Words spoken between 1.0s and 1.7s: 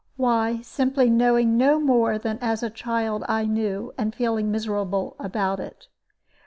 knowing